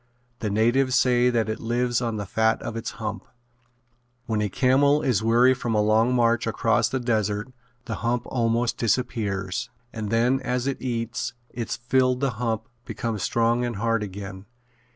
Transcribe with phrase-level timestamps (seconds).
[0.39, 3.23] The natives say that it lives on the fat of its hump.
[4.25, 7.53] When a camel is weary from a long march across the desert
[7.85, 13.63] the hump almost disappears and then as it eats its fill the hump becomes strong
[13.63, 14.47] and hard again.